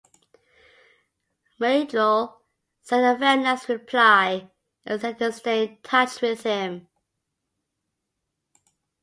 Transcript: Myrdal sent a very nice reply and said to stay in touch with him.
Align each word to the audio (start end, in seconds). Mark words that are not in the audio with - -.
Myrdal 1.59 2.39
sent 2.81 3.05
a 3.15 3.19
very 3.19 3.39
nice 3.39 3.69
reply 3.69 4.49
and 4.83 4.99
said 4.99 5.19
to 5.19 5.31
stay 5.31 5.67
in 5.67 5.77
touch 5.83 6.23
with 6.23 6.41
him. 6.41 6.87